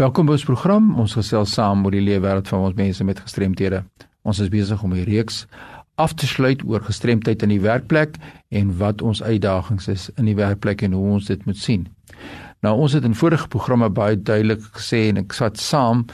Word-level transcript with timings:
Welkom 0.00 0.30
by 0.30 0.32
ons 0.38 0.46
program. 0.48 0.84
Ons 0.96 1.12
gesels 1.12 1.50
saam 1.52 1.82
oor 1.84 1.92
die 1.92 2.00
lewe 2.00 2.22
wêreld 2.24 2.48
van 2.48 2.62
ons 2.64 2.76
mense 2.78 3.04
met 3.04 3.18
gestremthede. 3.20 3.82
Ons 4.24 4.38
is 4.40 4.48
besig 4.48 4.80
om 4.82 4.94
'n 4.94 5.04
reeks 5.04 5.44
af 6.00 6.14
te 6.14 6.26
sluit 6.26 6.62
oor 6.64 6.80
gestremdheid 6.80 7.42
in 7.42 7.50
die 7.52 7.60
werkplek 7.60 8.16
en 8.48 8.78
wat 8.78 9.02
ons 9.02 9.22
uitdagings 9.22 9.88
is 9.88 10.10
in 10.16 10.24
die 10.24 10.34
werkplek 10.34 10.82
en 10.82 10.92
hoe 10.92 11.10
ons 11.12 11.26
dit 11.26 11.44
moet 11.44 11.56
sien. 11.56 11.86
Nou 12.62 12.78
ons 12.80 12.92
het 12.92 13.04
in 13.04 13.14
vorige 13.14 13.48
programme 13.48 13.90
baie 13.90 14.16
duidelik 14.16 14.62
gesê 14.72 15.08
en 15.08 15.16
ek 15.18 15.32
sat 15.32 15.58
saam 15.58 16.06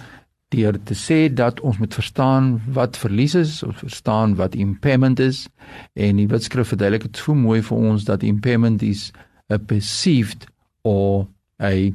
deur 0.48 0.74
te 0.84 0.94
sê 0.94 1.32
dat 1.32 1.60
ons 1.60 1.78
moet 1.78 1.94
verstaan 1.94 2.60
wat 2.66 2.96
verlies 2.96 3.34
is, 3.34 3.62
ons 3.62 3.76
verstaan 3.76 4.34
wat 4.34 4.54
impairment 4.54 5.20
is 5.20 5.48
en 5.94 6.16
die 6.16 6.26
Wetskrif 6.26 6.68
verduidelik 6.68 7.02
dit 7.02 7.16
so 7.16 7.34
mooi 7.34 7.62
vir 7.62 7.78
ons 7.78 8.04
dat 8.04 8.22
impairment 8.22 8.82
is 8.82 9.12
a 9.48 9.58
perceived 9.58 10.46
or 10.82 11.28
a 11.62 11.92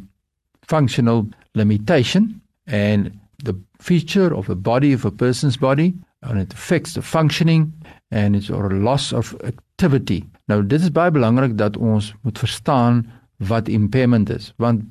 functional 0.72 1.28
limitation 1.54 2.42
and 2.66 3.12
the 3.44 3.56
feature 3.80 4.32
of 4.40 4.50
a 4.50 4.56
body 4.56 4.94
of 4.94 5.06
a 5.06 5.12
person's 5.12 5.58
body 5.58 5.94
and 6.22 6.40
it 6.40 6.54
affects 6.54 6.94
the 6.94 7.02
functioning 7.02 7.74
and 8.12 8.36
it's 8.36 8.50
or 8.50 8.72
a 8.72 8.80
loss 8.80 9.12
of 9.14 9.36
activity. 9.44 10.24
Nou 10.48 10.62
dit 10.64 10.82
is 10.82 10.94
baie 10.94 11.12
belangrik 11.12 11.58
dat 11.58 11.78
ons 11.78 12.14
moet 12.22 12.40
verstaan 12.40 13.04
wat 13.52 13.68
impairment 13.68 14.30
is 14.30 14.52
want 14.62 14.84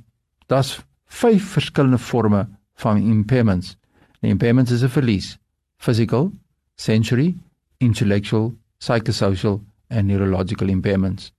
daar's 0.53 0.81
vyf 1.21 1.53
verskillende 1.57 1.99
forme 1.99 2.47
van 2.83 3.01
impairments. 3.01 3.77
Die 4.21 4.31
impairments 4.31 4.73
is 4.73 4.83
'n 4.83 4.93
verlies: 4.93 5.39
physical, 5.77 6.33
sensory, 6.77 7.35
intellectual, 7.79 8.55
psychosocial 8.79 9.61
en 9.89 10.07
neurological 10.07 10.69
impairments. 10.69 11.33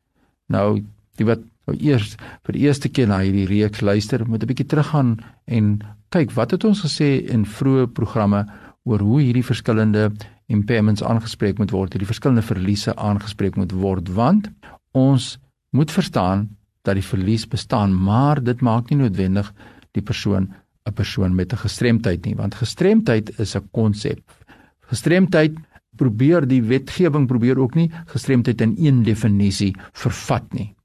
Nou, 0.48 0.84
die 1.16 1.26
wat 1.26 1.40
nou 1.72 1.80
eers 1.80 2.16
vir 2.46 2.58
die 2.58 2.66
eerste 2.68 2.90
keer 2.90 3.10
na 3.10 3.22
hierdie 3.24 3.48
reeks 3.50 3.82
luister, 3.82 4.26
moet 4.28 4.44
'n 4.44 4.48
bietjie 4.48 4.68
teruggaan 4.68 5.20
en 5.48 5.80
kyk 6.12 6.32
wat 6.36 6.52
het 6.52 6.64
ons 6.64 6.84
gesê 6.84 7.24
in 7.30 7.46
vroeë 7.46 7.94
programme 7.94 8.46
oor 8.84 9.00
hoe 9.00 9.22
hierdie 9.22 9.46
verskillende 9.46 10.12
impairments 10.48 11.04
aangespreek 11.04 11.58
moet 11.60 11.72
word, 11.72 11.94
hierdie 11.94 12.10
verskillende 12.10 12.42
verliese 12.42 12.96
aangespreek 12.96 13.56
moet 13.56 13.72
word, 13.72 14.10
want 14.10 14.52
ons 14.94 15.38
moet 15.72 15.92
verstaan 15.92 16.50
dat 16.84 16.96
die 16.96 17.06
verlies 17.06 17.48
bestaan, 17.48 17.94
maar 17.94 18.44
dit 18.44 18.62
maak 18.62 18.90
nie 18.90 18.98
noodwendig 18.98 19.54
die 19.94 20.02
persoon 20.02 20.54
'n 20.88 20.94
persoon 20.94 21.36
met 21.36 21.54
'n 21.54 21.58
gestremdheid 21.58 22.26
nie, 22.26 22.36
want 22.36 22.56
gestremdheid 22.56 23.40
is 23.40 23.56
'n 23.56 23.70
konsep. 23.72 24.22
Gestremdheid 24.90 25.56
probeer 25.96 26.48
die 26.48 26.64
wetgewing 26.64 27.28
probeer 27.28 27.60
ook 27.60 27.76
nie 27.76 27.92
gestremdheid 28.08 28.62
in 28.62 28.76
een 28.78 29.04
definisie 29.04 29.76
vervat 29.94 30.54
nie. 30.54 30.76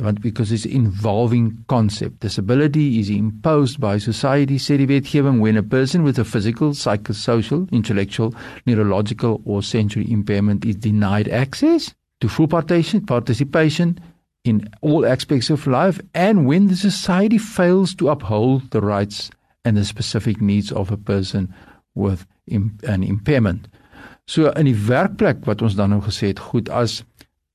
Want 0.00 0.22
because 0.22 0.50
it's 0.50 0.64
involving 0.64 1.64
concept. 1.68 2.20
Disability 2.20 2.98
is 2.98 3.10
imposed 3.10 3.78
by 3.78 3.98
society, 3.98 4.56
said 4.56 4.78
die 4.78 4.86
wetgewing, 4.86 5.38
when 5.38 5.58
a 5.58 5.62
person 5.62 6.02
with 6.02 6.18
a 6.18 6.24
physical, 6.24 6.70
psychosocial, 6.70 7.70
intellectual, 7.70 8.34
neurological 8.64 9.42
or 9.44 9.62
sensory 9.62 10.10
impairment 10.10 10.64
is 10.64 10.76
denied 10.76 11.28
access 11.28 11.94
to 12.22 12.28
full 12.28 12.48
participation, 12.48 13.04
participation 13.04 14.00
in 14.44 14.66
all 14.80 15.04
aspects 15.04 15.50
of 15.50 15.66
life 15.66 16.00
and 16.14 16.46
when 16.46 16.68
the 16.68 16.76
society 16.76 17.36
fails 17.36 17.94
to 17.94 18.08
uphold 18.08 18.70
the 18.70 18.80
rights 18.80 19.30
and 19.64 19.76
the 19.76 19.84
specific 19.84 20.40
needs 20.40 20.72
of 20.72 20.90
a 20.90 20.96
person 20.96 21.52
with 21.94 22.26
an 22.48 23.02
impairment. 23.02 23.68
So 24.26 24.50
in 24.56 24.66
die 24.66 24.74
werkplek 24.88 25.44
wat 25.46 25.62
ons 25.62 25.76
dan 25.76 25.92
nou 25.92 26.00
gesê 26.00 26.32
het, 26.32 26.40
goed 26.40 26.72
as 26.72 27.02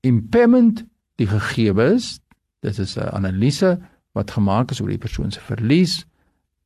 impairment 0.05 0.85
die 1.17 1.27
gegewe 1.27 1.95
is, 1.95 2.19
dit 2.61 2.79
is 2.79 2.97
'n 2.97 3.13
analise 3.13 3.79
wat 4.13 4.31
gemaak 4.31 4.71
is 4.71 4.81
oor 4.81 4.89
die 4.89 4.97
persoon 4.97 5.31
se 5.31 5.39
verlies, 5.39 6.05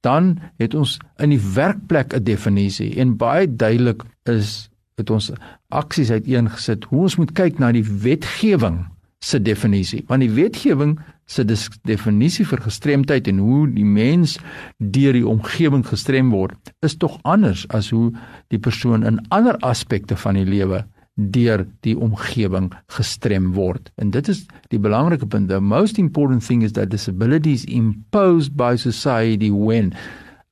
dan 0.02 0.40
het 0.58 0.74
ons 0.74 1.00
in 1.18 1.30
die 1.30 1.54
werkplek 1.54 2.14
'n 2.14 2.24
definisie 2.24 2.96
en 2.96 3.18
baie 3.18 3.56
duidelik 3.56 4.04
is 4.24 4.70
het 4.96 5.10
ons 5.10 5.32
aksies 5.70 6.12
uiteengesit 6.12 6.84
hoe 6.84 7.02
ons 7.02 7.16
moet 7.16 7.32
kyk 7.32 7.60
na 7.60 7.72
die 7.72 7.86
wetgewing 7.86 8.86
se 9.22 9.42
definisie. 9.42 10.04
Want 10.08 10.22
die 10.26 10.34
wetgewing 10.34 11.00
se 11.26 11.46
definisie 11.88 12.46
vir 12.46 12.62
gestremdheid 12.66 13.28
en 13.28 13.38
hoe 13.38 13.68
die 13.70 13.86
mens 13.86 14.38
deur 14.78 15.14
die 15.14 15.28
omgewing 15.28 15.86
gestrem 15.88 16.32
word, 16.34 16.74
is 16.82 16.98
tog 16.98 17.20
anders 17.24 17.68
as 17.70 17.92
hoe 17.94 18.12
die 18.50 18.60
persoon 18.60 19.06
in 19.08 19.22
ander 19.30 19.58
aspekte 19.62 20.18
van 20.18 20.40
die 20.40 20.46
lewe 20.46 20.84
deur 21.16 21.66
die 21.86 21.96
omgewing 21.98 22.72
gestrem 22.96 23.52
word. 23.54 23.92
En 23.96 24.12
dit 24.12 24.28
is 24.32 24.46
die 24.72 24.80
belangrike 24.80 25.28
punt. 25.28 25.50
The 25.50 25.60
most 25.60 26.00
important 26.00 26.44
thing 26.46 26.64
is 26.64 26.74
that 26.74 26.90
disability 26.90 27.54
is 27.54 27.66
imposed 27.66 28.56
by 28.56 28.76
society 28.76 29.52
when 29.52 29.94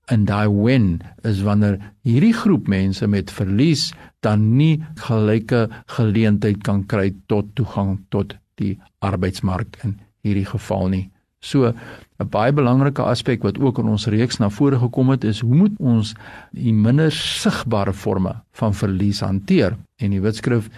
and 0.10 0.30
I 0.30 0.48
when 0.48 1.02
is 1.24 1.44
wanneer 1.46 1.78
hierdie 2.04 2.34
groep 2.34 2.68
mense 2.68 3.06
met 3.08 3.32
verlies 3.32 3.92
dan 4.26 4.58
nie 4.58 4.82
gelyke 5.06 5.68
geleentheid 5.96 6.64
kan 6.66 6.84
kry 6.90 7.12
tot 7.30 7.54
toegang 7.56 8.00
tot 8.10 8.34
die 8.60 8.76
arbeidsmark 9.06 9.78
in 9.86 10.00
hierdie 10.26 10.48
geval 10.50 10.90
nie. 10.90 11.06
So 11.42 11.74
'n 12.20 12.30
baie 12.30 12.52
belangrike 12.54 13.02
aspek 13.02 13.44
wat 13.44 13.60
ook 13.60 13.80
in 13.80 13.88
ons 13.88 14.08
reeks 14.08 14.40
na 14.40 14.50
vore 14.50 14.80
gekom 14.80 15.10
het 15.10 15.24
is 15.24 15.40
hoe 15.40 15.56
moet 15.56 15.76
ons 15.80 16.14
die 16.52 16.74
minder 16.74 17.12
sigbare 17.12 17.94
forme 17.94 18.36
van 18.52 18.74
verlies 18.74 19.20
hanteer? 19.20 19.78
En 19.98 20.12
die 20.12 20.22
Wetskrif 20.22 20.70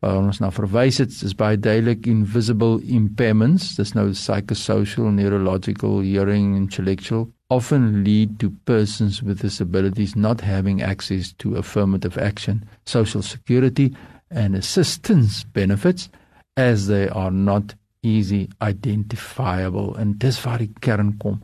waar 0.00 0.16
ons 0.16 0.38
na 0.38 0.50
verwys 0.50 0.98
het, 0.98 1.10
is 1.22 1.34
baie 1.34 1.58
duidelik 1.58 2.06
invisible 2.06 2.78
impairments, 2.82 3.74
dis 3.74 3.94
nou 3.94 4.10
psychosocial, 4.10 5.10
neurological, 5.10 6.00
hearing, 6.02 6.56
intellectual 6.56 7.28
often 7.50 8.04
lead 8.04 8.38
to 8.38 8.50
persons 8.64 9.22
with 9.22 9.40
disabilities 9.40 10.14
not 10.14 10.40
having 10.40 10.82
access 10.82 11.32
to 11.32 11.56
affirmative 11.56 12.18
action, 12.18 12.68
social 12.84 13.22
security 13.22 13.94
and 14.30 14.54
assistance 14.54 15.44
benefits 15.44 16.10
as 16.56 16.86
they 16.88 17.08
are 17.08 17.30
not 17.30 17.74
easy 18.00 18.46
identifiable 18.64 19.94
en 19.98 20.16
dis 20.22 20.38
waar 20.44 20.62
die 20.62 20.72
kern 20.80 21.14
kom. 21.22 21.40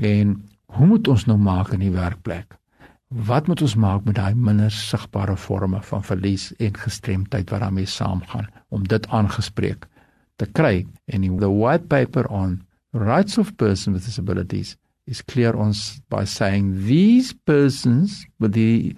En 0.00 0.36
hoe 0.72 0.86
moet 0.86 1.08
ons 1.08 1.26
nou 1.28 1.38
maak 1.38 1.72
in 1.76 1.84
die 1.84 1.94
werkplek? 1.94 2.56
Wat 3.12 3.46
moet 3.46 3.60
ons 3.62 3.74
maak 3.76 4.06
met 4.08 4.16
daai 4.16 4.34
minder 4.34 4.72
sigbare 4.72 5.36
forme 5.36 5.82
van 5.84 6.04
verlies 6.04 6.50
en 6.56 6.78
gestremdheid 6.80 7.50
wat 7.52 7.60
daarmee 7.60 7.86
saamgaan 7.86 8.48
om 8.72 8.86
dit 8.88 9.08
aangespreek 9.08 9.84
te 10.40 10.48
kry? 10.56 10.86
En 11.12 11.26
die 11.26 11.32
white 11.32 11.86
paper 11.92 12.28
on 12.32 12.62
rights 12.92 13.38
of 13.38 13.52
persons 13.56 13.98
with 13.98 14.04
disabilities 14.04 14.76
is 15.06 15.20
clear 15.22 15.56
on 15.56 15.74
by 16.08 16.24
saying 16.24 16.86
these 16.86 17.34
persons 17.44 18.24
with 18.38 18.52
the 18.52 18.96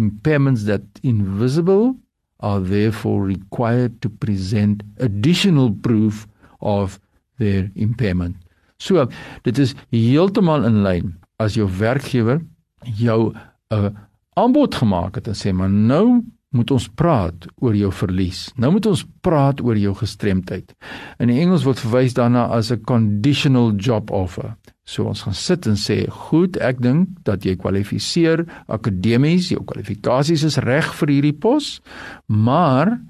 impairments 0.00 0.66
that 0.66 0.82
invisible 1.02 1.94
are 2.40 2.60
therefore 2.60 3.26
required 3.26 4.00
to 4.02 4.08
present 4.08 4.82
additional 4.98 5.72
proof 5.72 6.26
of 6.60 6.98
their 7.38 7.70
impairment. 7.74 8.36
So, 8.78 9.06
dit 9.42 9.58
is 9.58 9.74
heeltemal 9.90 10.64
in 10.64 10.82
lyn 10.82 11.14
as 11.42 11.54
jou 11.54 11.68
werkgewer 11.68 12.42
jou 12.84 13.32
'n 13.32 13.38
uh, 13.74 13.90
aanbod 14.36 14.74
gemaak 14.74 15.14
het 15.14 15.28
en 15.28 15.34
sê 15.38 15.52
maar 15.52 15.70
nou 15.70 16.22
moet 16.54 16.70
ons 16.70 16.86
praat 16.96 17.46
oor 17.62 17.74
jou 17.76 17.90
verlies. 17.92 18.46
Nou 18.56 18.70
moet 18.76 18.86
ons 18.86 19.04
praat 19.26 19.60
oor 19.64 19.78
jou 19.78 19.94
gestremdheid. 19.98 20.74
In 21.22 21.32
Engels 21.34 21.66
word 21.66 21.82
verwys 21.82 22.14
daarna 22.14 22.46
as 22.54 22.70
'n 22.70 22.84
conditional 22.84 23.74
job 23.76 24.10
offer. 24.10 24.54
So 24.84 25.04
ons 25.04 25.22
gaan 25.22 25.34
sit 25.34 25.66
en 25.66 25.76
sê, 25.76 26.08
"Goed, 26.08 26.56
ek 26.56 26.80
dink 26.80 27.08
dat 27.24 27.44
jy 27.44 27.56
kwalifiseer 27.56 28.46
akademies, 28.68 29.48
jou 29.48 29.64
kwalifikasies 29.64 30.44
is 30.44 30.56
reg 30.56 30.94
vir 30.94 31.08
hierdie 31.08 31.38
pos, 31.38 31.80
maar 32.26 33.00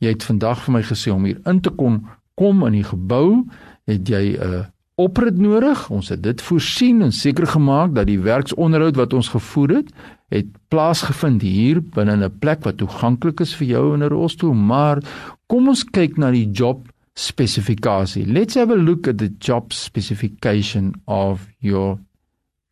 jy 0.00 0.08
het 0.08 0.22
vandag 0.22 0.64
vir 0.64 0.72
my 0.72 0.82
gesê 0.82 1.12
om 1.12 1.24
hier 1.24 1.40
in 1.46 1.60
te 1.60 1.70
kon 1.70 2.06
kom 2.34 2.66
in 2.66 2.72
die 2.72 2.84
gebou, 2.84 3.46
het 3.86 4.08
jy 4.08 4.36
'n 4.36 4.42
uh, 4.42 4.64
oprit 4.96 5.36
nodig. 5.38 5.86
Ons 5.92 6.08
het 6.12 6.22
dit 6.24 6.42
voorsien 6.42 7.02
en 7.04 7.12
seker 7.12 7.46
gemaak 7.52 7.94
dat 7.96 8.08
die 8.08 8.20
werksonderhoud 8.24 8.96
wat 8.96 9.16
ons 9.16 9.28
gevoer 9.28 9.74
het, 9.80 9.90
het 10.32 10.48
plaasgevind 10.72 11.44
hier 11.44 11.82
binne 11.94 12.16
'n 12.16 12.38
plek 12.40 12.64
wat 12.64 12.78
toeganklik 12.80 13.40
is 13.40 13.54
vir 13.54 13.66
jou 13.66 13.94
in 13.94 14.02
'n 14.02 14.08
rolstoel, 14.08 14.54
maar 14.54 15.02
kom 15.46 15.68
ons 15.68 15.84
kyk 15.84 16.16
na 16.16 16.30
die 16.30 16.50
job 16.50 16.88
spesifikasie. 17.14 18.26
Let's 18.26 18.54
have 18.54 18.72
a 18.72 18.76
look 18.76 19.06
at 19.08 19.18
the 19.18 19.30
job 19.38 19.72
specification 19.72 20.94
of 21.06 21.46
your 21.60 21.98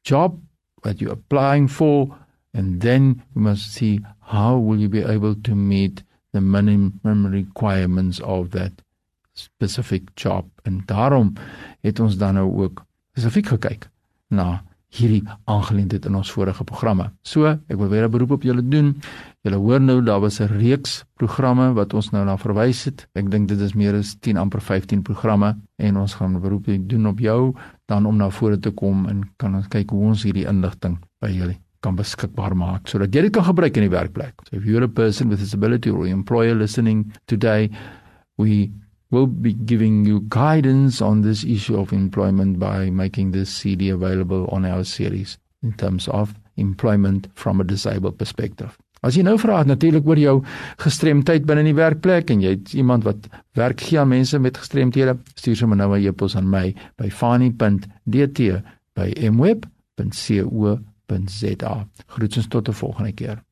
job 0.02 0.38
that 0.82 1.00
you're 1.00 1.12
applying 1.12 1.69
for 1.69 2.08
and 2.52 2.81
then 2.81 3.22
we 3.34 3.43
must 3.43 3.72
see 3.72 4.00
how 4.20 4.58
will 4.58 4.81
you 4.81 4.88
be 4.88 5.04
able 5.04 5.34
to 5.43 5.54
meet 5.54 6.02
the 6.32 6.40
minimum 6.40 7.26
requirements 7.26 8.20
of 8.20 8.50
that 8.50 8.72
specific 9.34 10.10
job 10.14 10.46
en 10.62 10.82
daarom 10.86 11.32
het 11.82 12.00
ons 12.00 12.16
dan 12.16 12.34
nou 12.34 12.48
ook 12.64 12.84
spesifiek 13.14 13.46
gekyk 13.54 13.88
na 14.31 14.62
hierdie 14.94 15.22
aangeleentheid 15.50 16.06
in 16.06 16.14
ons 16.19 16.31
vorige 16.31 16.64
programme. 16.66 17.08
So, 17.26 17.46
ek 17.50 17.78
wil 17.78 17.88
weer 17.88 18.04
'n 18.06 18.10
beroep 18.10 18.31
op 18.31 18.42
julle 18.42 18.62
doen. 18.62 19.00
Julle 19.42 19.56
hoor 19.56 19.81
nou 19.81 20.02
daar 20.02 20.20
was 20.20 20.40
'n 20.40 20.46
reeks 20.46 21.04
programme 21.19 21.75
wat 21.75 21.94
ons 21.94 22.10
nou 22.12 22.25
na 22.25 22.36
verwys 22.36 22.84
het. 22.84 23.06
Ek 23.14 23.31
dink 23.31 23.48
dit 23.48 23.60
is 23.60 23.75
meer 23.75 23.94
as 23.94 24.14
10 24.20 24.36
amper 24.36 24.60
15 24.60 25.02
programme 25.02 25.56
en 25.78 25.96
ons 25.96 26.14
gaan 26.14 26.37
'n 26.37 26.40
beroep 26.40 26.66
doen 26.88 27.06
op 27.06 27.19
jou 27.19 27.54
dan 27.87 28.06
om 28.06 28.16
na 28.16 28.30
vore 28.30 28.58
te 28.58 28.70
kom 28.70 29.06
en 29.08 29.30
kan 29.37 29.54
ons 29.54 29.69
kyk 29.69 29.90
hoe 29.90 30.04
ons 30.04 30.22
hierdie 30.22 30.46
inligting 30.46 30.98
by 31.20 31.28
julle 31.28 31.56
kan 31.80 31.96
beskikbaar 31.96 32.56
maak 32.56 32.88
sodat 32.88 33.14
jy 33.14 33.22
dit 33.22 33.32
kan 33.32 33.44
gebruik 33.44 33.76
in 33.76 33.82
die 33.82 33.96
werkplek. 33.98 34.34
So 34.48 34.56
if 34.56 34.64
you're 34.64 34.84
a 34.84 34.88
person 34.88 35.28
with 35.28 35.38
disability 35.38 35.90
or 35.90 36.06
employer 36.06 36.54
listening 36.54 37.12
today, 37.26 37.70
we 38.37 38.70
will 39.14 39.31
be 39.31 39.55
giving 39.55 40.05
you 40.05 40.20
guidance 40.28 41.00
on 41.00 41.22
this 41.22 41.44
issue 41.44 41.78
of 41.78 41.93
employment 41.93 42.58
by 42.58 42.90
making 42.90 43.31
this 43.31 43.49
CD 43.49 43.90
available 43.90 44.49
on 44.50 44.64
our 44.64 44.82
series 44.84 45.38
in 45.62 45.72
terms 45.72 46.08
of 46.08 46.34
employment 46.56 47.28
from 47.34 47.61
a 47.61 47.64
disabled 47.64 48.19
perspective. 48.19 48.76
As 49.05 49.16
jy 49.16 49.22
nou 49.26 49.37
vra 49.37 49.61
natuurlik 49.69 50.06
oor 50.08 50.16
jou 50.19 50.43
gestremdheid 50.81 51.44
binne 51.46 51.61
in 51.62 51.69
die 51.70 51.76
werkplek 51.76 52.31
en 52.32 52.40
jy 52.43 52.56
het 52.56 52.72
iemand 52.75 53.05
wat 53.05 53.28
werk 53.58 53.81
gee 53.84 54.00
aan 54.00 54.08
mense 54.08 54.38
met 54.40 54.56
gestremthede, 54.58 55.14
stuur 55.37 55.56
sommer 55.61 55.76
nou 55.76 55.93
'n 55.93 56.00
e-pos 56.08 56.37
aan 56.37 56.49
my 56.50 56.75
by 56.96 57.08
fani.dt 57.11 58.40
by 58.96 59.08
mweb.co.za. 59.31 59.75
Groetens 62.06 62.49
tot 62.49 62.69
'n 62.69 62.72
volgende 62.72 63.12
keer. 63.12 63.44